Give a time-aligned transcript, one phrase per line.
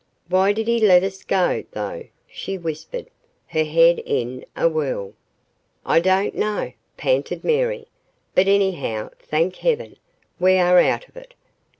[0.29, 3.07] "Why did he let us go, though?" she whispered,
[3.49, 5.13] her head in a whirl.
[5.85, 7.85] "I don't know," panted Mary,
[8.33, 9.97] "but anyhow, thank heaven,
[10.39, 11.35] we are out of it.